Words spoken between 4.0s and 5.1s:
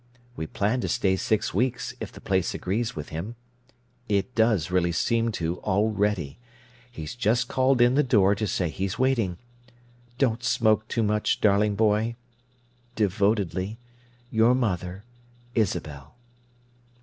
It does really